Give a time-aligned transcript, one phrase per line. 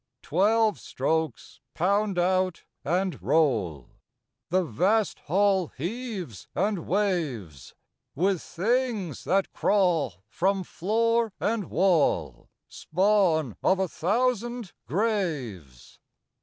[0.23, 3.91] Twelve strokes pound out and roll;
[4.49, 7.75] The vast Hall heaves and waves
[8.15, 15.99] With things that crawl from floor and wall Spawn of a thousand graves.